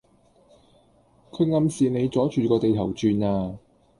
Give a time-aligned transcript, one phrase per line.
[1.29, 3.59] 佢暗示你阻住個地球轉呀